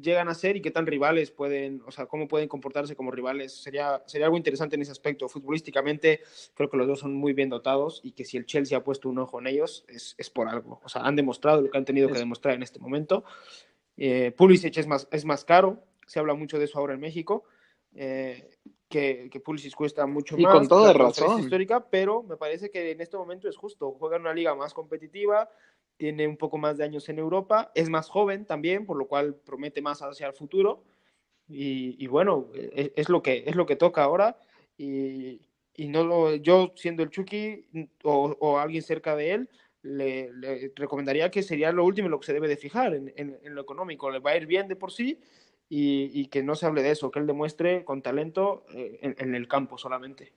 [0.00, 3.62] llegan a ser y qué tan rivales pueden, o sea, cómo pueden comportarse como rivales.
[3.62, 5.28] Sería, sería algo interesante en ese aspecto.
[5.28, 6.20] Futbolísticamente,
[6.54, 9.08] creo que los dos son muy bien dotados y que si el Chelsea ha puesto
[9.08, 10.80] un ojo en ellos, es, es por algo.
[10.84, 13.24] O sea, han demostrado lo que han tenido que demostrar en este momento.
[13.96, 17.44] Eh, Pulisic es más, es más caro, se habla mucho de eso ahora en México.
[17.94, 18.50] Eh,
[18.90, 20.52] que, que Pulisic cuesta mucho y más.
[20.52, 21.40] con toda razón.
[21.40, 23.92] Histórica, pero me parece que en este momento es justo.
[23.92, 25.48] Juega en una liga más competitiva,
[25.96, 29.36] tiene un poco más de años en Europa, es más joven también, por lo cual
[29.36, 30.82] promete más hacia el futuro.
[31.46, 34.36] Y, y bueno, es, es, lo que, es lo que toca ahora.
[34.76, 35.40] Y,
[35.76, 37.66] y no lo, yo siendo el Chucky
[38.02, 39.50] o, o alguien cerca de él,
[39.82, 43.38] le, le, recomendaría que sería lo último lo que se debe de fijar, en, en,
[43.40, 44.10] en, lo económico.
[44.10, 45.20] Le va a ir bien de por sí
[45.72, 49.14] y, y, que no se hable de eso, que él demuestre con talento eh, en,
[49.18, 50.32] en, el campo solamente.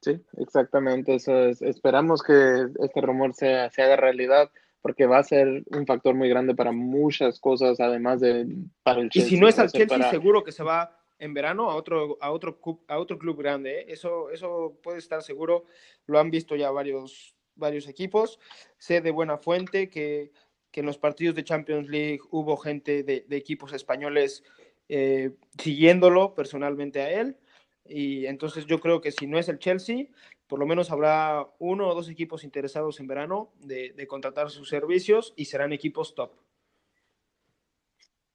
[0.00, 1.16] Sí, exactamente.
[1.16, 1.60] Eso es.
[1.62, 4.50] Esperamos que este rumor sea, se haga realidad
[4.82, 8.46] porque va a ser un factor muy grande para muchas cosas, además de
[8.84, 9.26] para el Chelsea.
[9.26, 10.10] Y si no es al Chelsea, para...
[10.10, 13.80] seguro que se va en verano a otro, a otro, a otro club grande.
[13.80, 13.86] ¿eh?
[13.88, 15.64] Eso, eso puede estar seguro.
[16.06, 18.38] Lo han visto ya varios, varios equipos.
[18.78, 20.32] Sé de buena fuente que,
[20.72, 24.42] que en los partidos de Champions League hubo gente de, de equipos españoles
[24.88, 27.36] eh, siguiéndolo personalmente a él.
[27.84, 30.06] Y entonces yo creo que si no es el Chelsea,
[30.46, 34.68] por lo menos habrá uno o dos equipos interesados en verano de, de contratar sus
[34.68, 36.32] servicios y serán equipos top.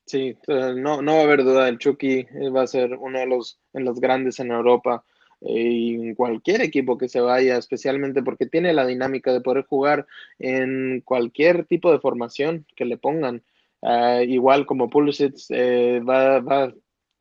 [0.06, 2.24] Sí, no, no va a haber duda, el Chucky
[2.56, 5.04] va a ser uno de los, en los grandes en Europa
[5.42, 10.08] en cualquier equipo que se vaya, especialmente porque tiene la dinámica de poder jugar
[10.40, 13.44] en cualquier tipo de formación que le pongan.
[13.82, 16.74] Uh, igual como Pulisic eh, va, va, a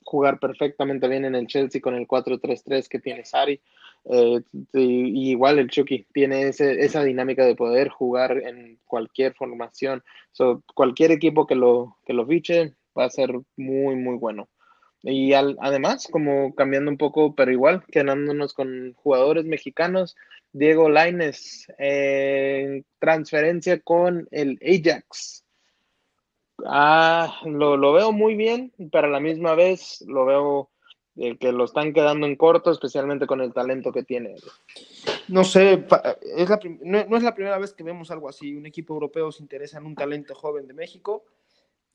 [0.05, 3.61] jugar perfectamente bien en el Chelsea con el 4-3-3 que tiene Sari.
[4.09, 4.41] Eh,
[4.73, 10.03] y, igual el Chucky tiene ese, esa dinámica de poder jugar en cualquier formación.
[10.33, 14.49] So, cualquier equipo que lo, que lo fiche va a ser muy, muy bueno.
[15.09, 20.17] Y además, como cambiando un poco, pero igual, quedándonos con jugadores mexicanos,
[20.53, 25.45] Diego Laines, eh, transferencia con el Ajax.
[26.65, 30.71] Ah, lo, lo, veo muy bien, pero a la misma vez lo veo
[31.15, 34.35] eh, que lo están quedando en corto, especialmente con el talento que tiene.
[35.29, 35.87] No sé,
[36.37, 38.57] es la, no, no, es la primera vez que vemos algo así.
[38.57, 41.23] Un equipo europeo se interesa en un talento joven de México,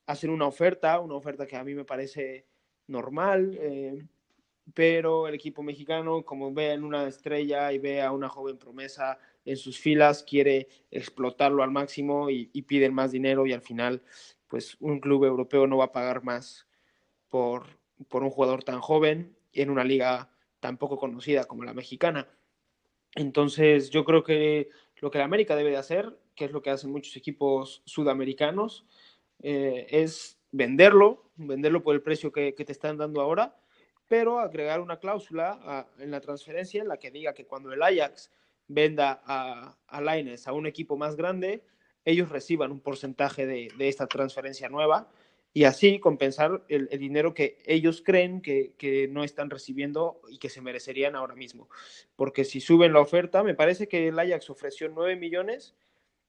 [0.05, 2.45] hacer una oferta, una oferta que a mí me parece
[2.91, 4.05] normal, eh,
[4.73, 9.17] pero el equipo mexicano, como ve en una estrella y ve a una joven promesa
[9.45, 14.03] en sus filas, quiere explotarlo al máximo y, y piden más dinero y al final
[14.47, 16.67] pues un club europeo no va a pagar más
[17.29, 22.27] por, por un jugador tan joven en una liga tan poco conocida como la mexicana.
[23.15, 26.69] Entonces yo creo que lo que la América debe de hacer, que es lo que
[26.69, 28.85] hacen muchos equipos sudamericanos,
[29.41, 33.57] eh, es venderlo, venderlo por el precio que, te están dando ahora,
[34.07, 37.81] pero agregar una cláusula a, en la transferencia en la que diga que cuando el
[37.81, 38.31] Ajax
[38.67, 41.63] venda a, a Laines a un equipo más grande,
[42.05, 45.09] ellos reciban un porcentaje de, de esta transferencia nueva
[45.53, 50.37] y así compensar el, el dinero que ellos creen que, que, no están recibiendo y
[50.37, 51.69] que se merecerían ahora mismo.
[52.15, 55.75] Porque si suben la oferta, me parece que el Ajax ofreció 9 millones,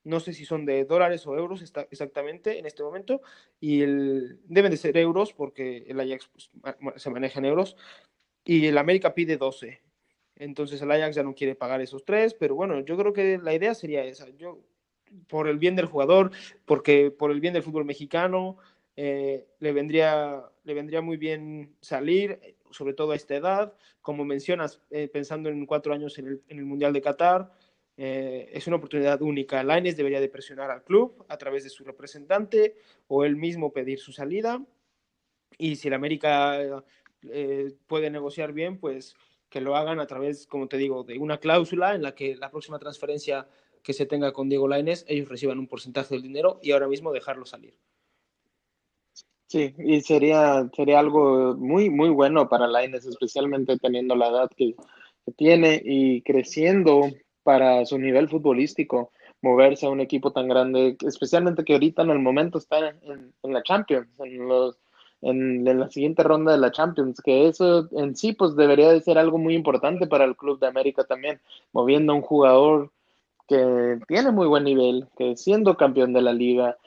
[0.03, 3.21] no sé si son de dólares o euros está, exactamente en este momento,
[3.59, 7.75] y el, deben de ser euros porque el Ajax pues, se maneja en euros,
[8.45, 9.81] y el América pide 12.
[10.35, 13.53] Entonces el Ajax ya no quiere pagar esos tres, pero bueno, yo creo que la
[13.53, 14.27] idea sería esa.
[14.29, 14.59] Yo
[15.27, 16.31] por el bien del jugador,
[16.65, 18.57] porque por el bien del fútbol mexicano,
[18.95, 22.39] eh, le, vendría, le vendría muy bien salir,
[22.71, 26.59] sobre todo a esta edad, como mencionas, eh, pensando en cuatro años en el, en
[26.59, 27.51] el Mundial de Qatar,
[27.97, 29.63] eh, es una oportunidad única.
[29.63, 32.75] Laines debería de presionar al club a través de su representante
[33.07, 34.63] o él mismo pedir su salida.
[35.57, 36.83] Y si el América
[37.29, 39.15] eh, puede negociar bien, pues
[39.49, 42.49] que lo hagan a través, como te digo, de una cláusula en la que la
[42.49, 43.47] próxima transferencia
[43.83, 47.11] que se tenga con Diego Lainez, ellos reciban un porcentaje del dinero y ahora mismo
[47.11, 47.77] dejarlo salir.
[49.47, 54.73] Sí, y sería, sería algo muy, muy bueno para Lainez, especialmente teniendo la edad que,
[55.37, 57.09] tiene y creciendo
[57.43, 62.19] para su nivel futbolístico, moverse a un equipo tan grande, especialmente que ahorita en el
[62.19, 64.77] momento está en, la Champions, en, los,
[65.21, 69.17] en, la siguiente ronda de la Champions, que eso en sí pues debería de ser
[69.17, 71.41] algo muy importante para el Club de América también,
[71.73, 72.91] moviendo a un jugador
[73.47, 76.77] que tiene muy buen nivel, que siendo campeón de la liga,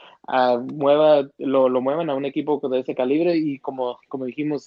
[0.72, 4.64] mueva, lo, lo muevan a un equipo de ese calibre y como, como dijimos,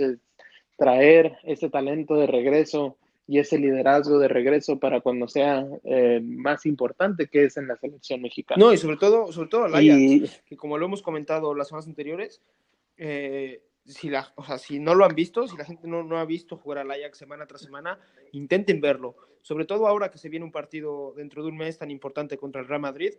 [0.78, 2.96] traer ese talento de regreso
[3.30, 7.78] y ese liderazgo de regreso para cuando sea eh, más importante que es en la
[7.78, 8.60] selección mexicana.
[8.60, 12.42] No, y sobre todo, sobre todo Ajax, que como lo hemos comentado las semanas anteriores,
[12.98, 16.18] eh, si, la, o sea, si no lo han visto, si la gente no, no
[16.18, 18.00] ha visto jugar al Ajax semana tras semana,
[18.32, 19.16] intenten verlo.
[19.44, 22.62] Sobre todo ahora que se viene un partido dentro de un mes tan importante contra
[22.62, 23.14] el Real Madrid,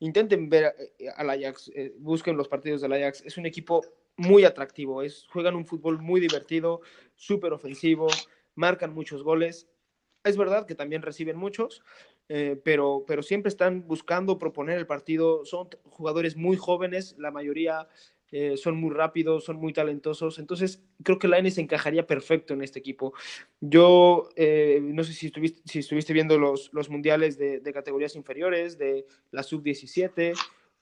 [0.00, 3.22] intenten ver eh, al Ajax, eh, busquen los partidos del Ajax.
[3.24, 3.82] Es un equipo
[4.18, 6.82] muy atractivo, es, juegan un fútbol muy divertido,
[7.16, 8.08] súper ofensivo,
[8.54, 9.68] marcan muchos goles.
[10.24, 11.82] Es verdad que también reciben muchos,
[12.28, 15.44] eh, pero, pero siempre están buscando proponer el partido.
[15.44, 17.88] Son jugadores muy jóvenes, la mayoría
[18.36, 20.40] eh, son muy rápidos, son muy talentosos.
[20.40, 23.12] Entonces, creo que Lainez encajaría perfecto en este equipo.
[23.60, 28.76] Yo eh, no sé si estuviste, si estuviste viendo los, los mundiales de, categorías inferiores,
[28.76, 30.32] de la sub-17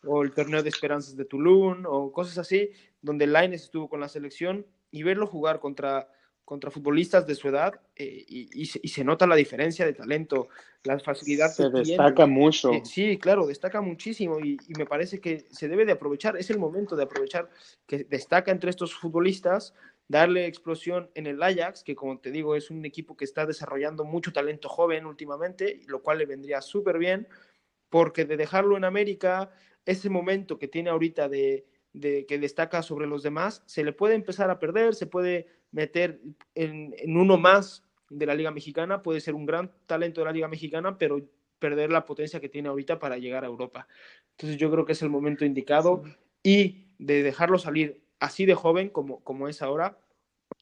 [0.04, 2.70] o el torneo de esperanzas de Tulum o cosas así,
[3.02, 6.08] donde Lainez estuvo con la selección y verlo jugar contra
[6.44, 10.48] contra futbolistas de su edad eh, y, se, nota la diferencia de talento,
[10.82, 11.50] la facilidad.
[11.50, 12.72] Se destaca mucho.
[12.72, 16.58] Eh, sí, claro, destaca muchísimo y, me parece que se debe de aprovechar, es el
[16.58, 17.48] momento de aprovechar
[17.86, 19.74] que destaca entre estos futbolistas,
[20.08, 24.04] darle explosión en el Ajax, que como te digo es un equipo que está desarrollando
[24.04, 27.28] mucho talento joven últimamente, lo cual le vendría súper bien,
[27.88, 29.50] porque de dejarlo en América,
[29.86, 34.14] ese momento que tiene ahorita de, de que destaca sobre los demás, se le puede
[34.14, 36.20] empezar a perder, se puede meter
[36.54, 40.48] en, uno más de la Liga Mexicana, puede ser un gran talento de la Liga
[40.48, 41.20] Mexicana, pero
[41.58, 43.88] perder la potencia que tiene ahorita para llegar a Europa.
[44.32, 46.02] Entonces yo creo que es el momento indicado
[46.42, 49.98] y de dejarlo salir así de joven como, como es ahora,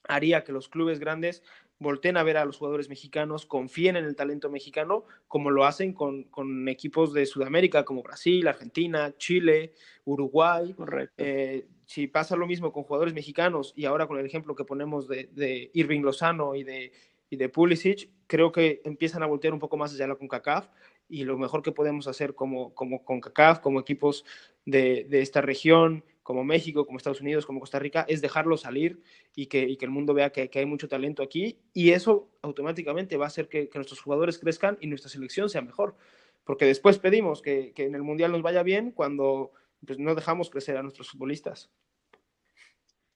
[0.08, 1.42] haría que los clubes grandes
[1.80, 5.92] volteen a ver a los jugadores mexicanos, confíen en el talento mexicano, como lo hacen
[5.92, 9.72] con, con equipos de Sudamérica como Brasil, Argentina, Chile,
[10.04, 10.74] Uruguay.
[10.74, 11.14] Correcto.
[11.16, 15.08] Eh, si pasa lo mismo con jugadores mexicanos y ahora con el ejemplo que ponemos
[15.08, 16.92] de, de Irving Lozano y de,
[17.30, 20.68] y de Pulisic, creo que empiezan a voltear un poco más allá la CONCACAF
[21.08, 24.24] y lo mejor que podemos hacer como, como CONCACAF, como equipos
[24.66, 29.02] de, de, esta región, como México, como Estados Unidos, como Costa Rica, es dejarlo salir
[29.34, 33.24] y que, el mundo vea que, que, hay mucho talento aquí y eso automáticamente va
[33.24, 35.96] a hacer que, que, nuestros jugadores crezcan y nuestra selección sea mejor.
[36.44, 39.50] Porque después pedimos que, en el Mundial nos vaya bien cuando
[39.84, 41.68] pues no dejamos crecer a nuestros futbolistas.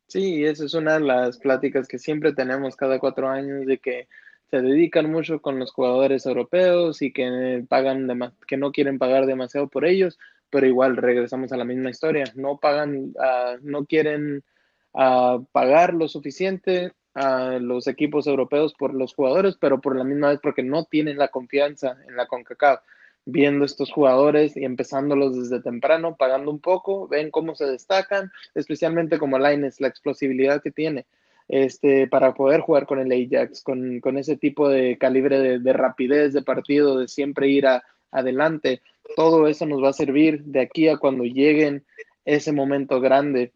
[0.08, 4.08] Sí, esa es una de las pláticas que siempre tenemos cada cuatro años de que
[4.50, 8.08] se dedican mucho con los jugadores europeos y que pagan
[8.48, 10.18] que no quieren pagar demasiado por ellos,
[10.54, 14.44] pero igual regresamos a la misma historia, no pagan, uh, no quieren
[14.92, 20.28] uh, pagar lo suficiente a los equipos europeos por los jugadores, pero por la misma
[20.28, 22.82] vez porque no tienen la confianza en la CONCACAF.
[23.24, 29.18] Viendo estos jugadores y empezándolos desde temprano, pagando un poco, ven cómo se destacan, especialmente
[29.18, 31.04] como Lines, la explosividad que tiene
[31.48, 35.72] este, para poder jugar con el Ajax, con, con ese tipo de calibre de, de,
[35.72, 37.82] rapidez de partido, de siempre ir a,
[38.14, 38.80] adelante.
[39.16, 41.84] Todo eso nos va a servir de aquí a cuando lleguen
[42.24, 43.52] ese momento grande.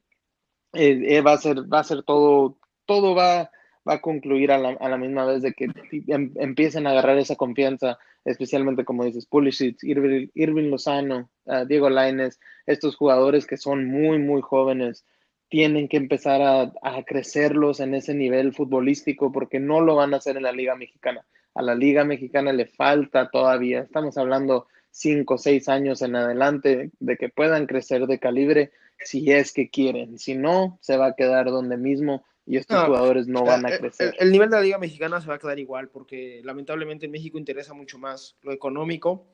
[0.74, 3.50] Eh, eh, va, a ser, va a ser todo, todo va,
[3.88, 5.68] va a concluir a la, a la misma vez de que
[6.08, 11.88] em, empiecen a agarrar esa confianza especialmente como dices, Pulisic, Irving, Irving Lozano, uh, Diego
[11.88, 15.04] Laines, estos jugadores que son muy, muy jóvenes,
[15.48, 20.18] tienen que empezar a, a, crecerlos en ese nivel futbolístico porque no lo van a
[20.18, 21.24] hacer en la Liga Mexicana.
[21.54, 26.90] A la Liga Mexicana le falta todavía, estamos hablando cinco o seis años en adelante
[26.98, 30.18] de que puedan crecer de calibre si es que quieren.
[30.18, 34.14] Si no, se va a quedar donde mismo y estos jugadores no van a crecer.
[34.18, 37.38] El, nivel de la Liga Mexicana se va a quedar igual porque lamentablemente en México
[37.38, 39.26] interesa mucho más lo económico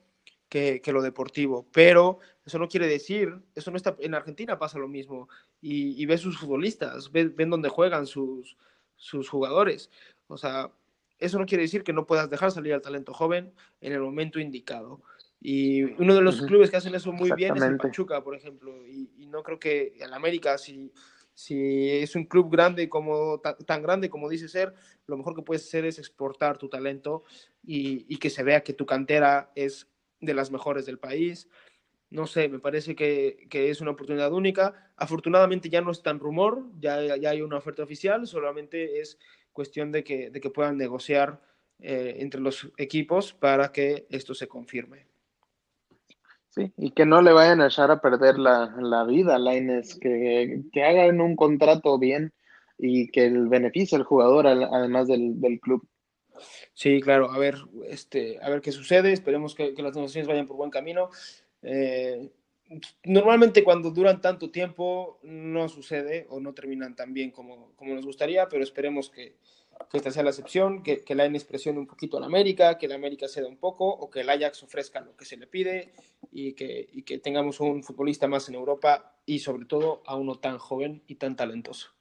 [0.49, 4.79] que, que, lo deportivo, pero eso no quiere decir, eso no está, en Argentina pasa
[4.79, 5.29] lo mismo
[5.61, 8.57] y, y ves sus futbolistas, ven, ven dónde juegan sus,
[8.97, 9.91] sus jugadores,
[10.27, 10.71] o sea,
[11.19, 14.39] eso no quiere decir que no puedas dejar salir al talento joven en el momento
[14.39, 15.03] indicado.
[15.41, 18.87] Y uno de los clubes que hacen eso muy bien es el Pachuca, por ejemplo.
[18.87, 20.91] Y, y no creo que en América, si,
[21.35, 24.73] si es un club grande como tan, grande como dice ser,
[25.07, 27.25] lo mejor que puedes hacer es exportar tu talento
[27.63, 29.89] y, que se vea que tu cantera es
[30.21, 31.49] de las mejores del país.
[32.11, 34.93] No sé, me parece que, es una oportunidad única.
[34.97, 39.19] Afortunadamente ya no es tan rumor, ya, ya hay una oferta oficial, solamente es
[39.55, 41.41] cuestión de que, de que puedan negociar
[41.79, 45.07] eh, entre los equipos para que esto se confirme.
[46.51, 50.63] Sí, y que no le vayan a echar a perder la, la vida, Laines, que,
[50.73, 52.33] que hagan un contrato bien
[52.79, 55.89] y que el beneficie al jugador además del, del, club.
[56.73, 57.57] Sí, claro, a ver,
[57.89, 61.11] este, a ver qué sucede, esperemos que, las negociaciones vayan por buen camino.
[61.63, 62.31] Eh,
[63.05, 68.05] normalmente cuando duran tanto tiempo no sucede o no terminan tan bien como, como nos
[68.05, 69.37] gustaría, pero esperemos que,
[69.91, 72.79] que esta sea la excepción, que, que la N presione un poquito a la América,
[72.79, 75.47] que la América ceda un poco o que el Ajax ofrezca lo que se le
[75.47, 75.93] pide
[76.31, 80.37] y que, y que tengamos un futbolista más en Europa y sobre todo a uno
[80.39, 81.94] tan joven y tan talentoso.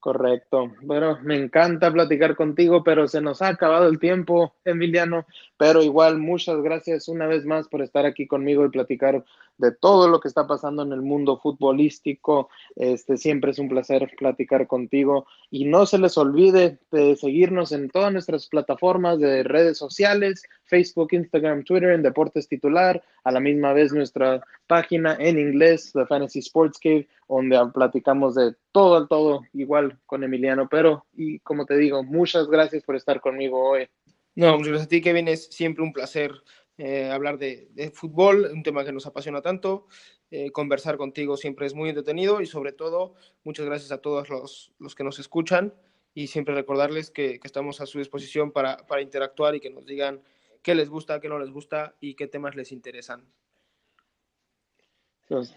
[0.00, 0.72] Correcto.
[0.82, 5.26] Bueno, me encanta platicar contigo, pero se nos ha acabado el tiempo, Emiliano.
[5.56, 9.24] Pero igual, muchas gracias una vez más por estar aquí conmigo y platicar
[9.56, 12.48] de todo lo que está pasando en el mundo futbolístico.
[12.76, 17.90] Este siempre es un placer platicar contigo y no se les olvide de seguirnos en
[17.90, 23.72] todas nuestras plataformas de redes sociales, Facebook, Instagram, Twitter, en Deportes Titular, a la misma
[23.72, 29.42] vez nuestra página en inglés, The Fantasy Sports Cave, donde platicamos de todo al todo,
[29.54, 30.68] igual con Emiliano.
[30.68, 33.88] Pero, y como te digo, muchas gracias por estar conmigo hoy.
[34.34, 35.28] No, muchas gracias a ti, Kevin.
[35.28, 36.32] Es siempre un placer
[36.78, 39.88] eh, hablar de, fútbol, un tema que nos apasiona tanto.
[40.30, 43.14] Eh, conversar contigo siempre es muy entretenido y sobre todo
[43.44, 45.72] muchas gracias a todos los, los que nos escuchan
[46.14, 49.86] y siempre recordarles que, que estamos a su disposición para, para, interactuar y que nos
[49.86, 50.20] digan
[50.62, 53.24] qué les gusta, qué no les gusta y qué temas les interesan.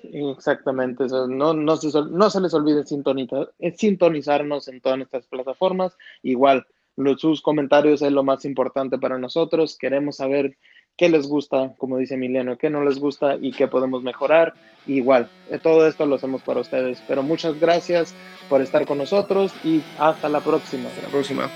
[0.04, 5.98] Exactamente, no, no, se, no se les olvide sintonizar, sintonizarnos en todas nuestras plataformas.
[6.24, 9.78] Igual, los, sus comentarios es lo más importante para nosotros.
[9.78, 10.58] Queremos saber
[10.98, 14.54] qué les gusta, como dice Emiliano, qué no les gusta y qué podemos mejorar.
[14.88, 17.02] Igual, eh, todo esto lo hacemos para ustedes.
[17.08, 18.14] Pero muchas gracias
[18.50, 20.90] por estar con nosotros y hasta la próxima.
[20.90, 21.50] Hasta la próxima.